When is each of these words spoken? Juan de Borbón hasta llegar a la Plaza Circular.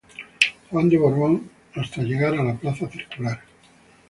Juan 0.71 0.89
de 0.89 0.97
Borbón 0.97 1.51
hasta 1.75 2.01
llegar 2.01 2.33
a 2.33 2.41
la 2.43 2.55
Plaza 2.55 2.89
Circular. 2.89 3.39